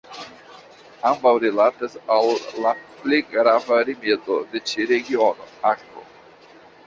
[1.09, 2.29] Ambaŭ rilatas al
[2.65, 2.71] la
[3.03, 6.07] pli grava rimedo de ĉi regiono: akvo.